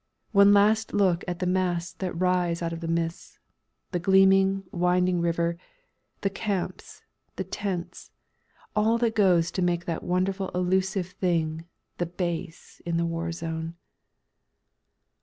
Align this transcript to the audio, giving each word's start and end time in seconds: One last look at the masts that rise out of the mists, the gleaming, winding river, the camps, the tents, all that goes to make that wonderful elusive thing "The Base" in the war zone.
One 0.31 0.51
last 0.51 0.95
look 0.95 1.23
at 1.27 1.37
the 1.37 1.45
masts 1.45 1.93
that 1.99 2.19
rise 2.19 2.63
out 2.63 2.73
of 2.73 2.79
the 2.79 2.87
mists, 2.87 3.37
the 3.91 3.99
gleaming, 3.99 4.63
winding 4.71 5.21
river, 5.21 5.59
the 6.21 6.29
camps, 6.31 7.03
the 7.35 7.43
tents, 7.43 8.09
all 8.75 8.97
that 8.97 9.13
goes 9.13 9.51
to 9.51 9.61
make 9.61 9.85
that 9.85 10.01
wonderful 10.01 10.49
elusive 10.55 11.05
thing 11.09 11.65
"The 11.99 12.07
Base" 12.07 12.81
in 12.83 12.97
the 12.97 13.05
war 13.05 13.31
zone. 13.31 13.75